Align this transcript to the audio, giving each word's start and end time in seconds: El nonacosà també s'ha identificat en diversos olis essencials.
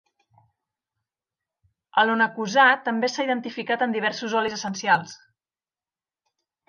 El 2.03 2.09
nonacosà 2.11 2.65
també 2.87 3.11
s'ha 3.15 3.27
identificat 3.29 3.87
en 3.87 3.95
diversos 3.97 4.35
olis 4.41 4.57
essencials. 4.59 5.15